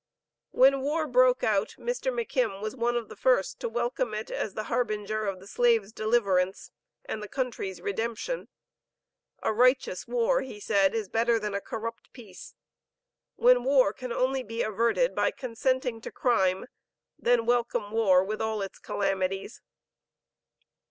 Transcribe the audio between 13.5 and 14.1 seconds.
war